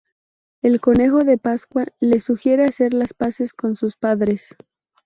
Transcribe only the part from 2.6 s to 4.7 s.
hacer las paces con sus padres.